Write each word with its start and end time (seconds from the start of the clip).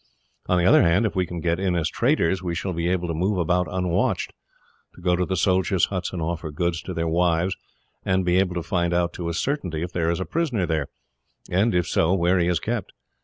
On 0.47 0.57
the 0.57 0.65
other 0.65 0.81
hand, 0.81 1.05
if 1.05 1.15
we 1.15 1.27
can 1.27 1.41
get 1.41 1.59
in 1.59 1.75
as 1.75 1.87
traders 1.87 2.41
we 2.41 2.55
shall 2.55 2.73
be 2.73 2.89
able 2.89 3.07
to 3.07 3.13
move 3.13 3.37
about 3.37 3.67
unwatched 3.69 4.33
to 4.95 5.01
go 5.01 5.15
to 5.15 5.27
the 5.27 5.35
soldiers' 5.35 5.85
huts 5.85 6.11
and 6.11 6.19
offer 6.19 6.49
goods 6.49 6.81
to 6.81 6.93
their 6.95 7.07
wives, 7.07 7.55
and 8.03 8.25
be 8.25 8.39
able 8.39 8.55
to 8.55 8.63
find 8.63 8.95
out, 8.95 9.13
to 9.13 9.29
a 9.29 9.33
certainty, 9.35 9.83
if 9.83 9.91
there 9.93 10.09
is 10.09 10.19
a 10.19 10.25
prisoner 10.25 10.65
there, 10.65 10.87
and, 11.51 11.75
if 11.75 11.85
so, 11.87 12.15
where 12.15 12.39
he 12.39 12.47
is 12.47 12.59
kept. 12.59 12.93